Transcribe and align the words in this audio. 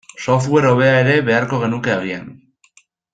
Software 0.27 0.69
hobea 0.69 0.95
ere 1.01 1.13
beharko 1.29 1.59
genuke 1.65 1.93
agian. 1.99 2.25